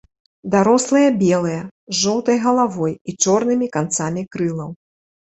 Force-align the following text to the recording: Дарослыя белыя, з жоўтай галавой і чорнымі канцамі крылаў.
Дарослыя 0.53 1.09
белыя, 1.23 1.59
з 1.91 1.99
жоўтай 2.05 2.37
галавой 2.45 2.93
і 3.11 3.15
чорнымі 3.25 3.67
канцамі 3.77 4.23
крылаў. 4.37 4.71